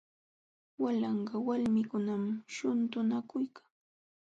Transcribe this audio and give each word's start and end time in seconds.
Walanqa 0.81 1.35
walmikunam 1.47 2.23
shuntunakuykan. 2.53 3.65